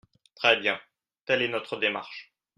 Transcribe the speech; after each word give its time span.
Très 0.33 0.57
bien! 0.57 0.81
Telle 1.25 1.43
est 1.43 1.47
notre 1.47 1.77
démarche. 1.77 2.33